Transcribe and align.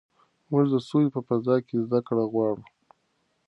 موږ 0.49 0.65
د 0.73 0.75
سولې 0.87 1.07
په 1.15 1.19
فضا 1.27 1.55
کې 1.67 1.75
زده 1.85 1.99
کړه 2.07 2.23
غواړو. 2.31 2.63